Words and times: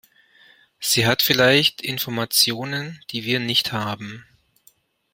Sie 0.79 1.05
hat 1.05 1.21
vielleicht 1.21 1.83
Informationen, 1.83 2.99
die 3.11 3.23
wir 3.23 3.39
nicht 3.39 3.71
haben. 3.71 4.25